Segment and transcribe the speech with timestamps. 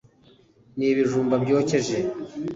[0.77, 1.97] n'ibij umba byokeje